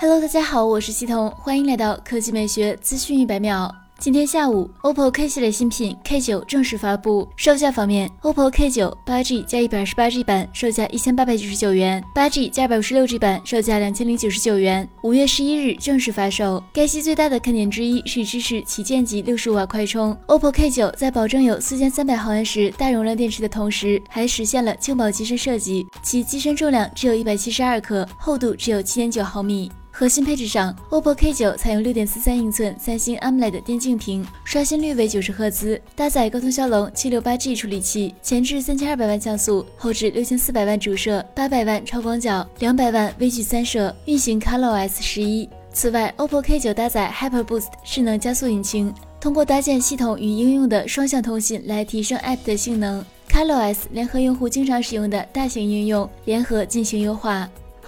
[0.00, 3.74] Hello，大家好，我是西彤，欢迎来到科技美学资讯一百秒。
[3.98, 7.28] 今天下午，OPPO K 系列新品 K9 正式发布。
[7.34, 14.88] 售价方面，OPPO K9 8G 加 128G 版售价一千八百九十九元，8G 加 256G 版售价两千零九十九元。
[15.02, 16.62] 五月十一日正式发售。
[16.72, 20.16] 该机最大的看点之一是支持旗舰级六十五瓦快充。
[20.28, 29.68] OPPO K9 在保证有四千三百毫安时大容量电池的同时，还实现了轻薄机身设计，其机身重量只有一百七十二克，厚度只有七点九毫米。
[29.98, 45.48] 核心配置上，OPPO K9 采用6.43英寸三星 AMOLED 电竞屏，刷新率为九十赫兹，搭载高通骁龙 768G 处理器，前置三千二百万像素，后置六千四百万主摄，八百万超广角，两百万微距三摄，运行 ColorOS 十一。
[45.72, 53.04] 此外，OPPO K9 搭载 HyperBoost 智能加速引擎，通过搭建系统与应用的双向通信来提升 App 的性能。
[53.28, 57.50] ColorOS 联合用户经常使用的大型应用，联合进行优化。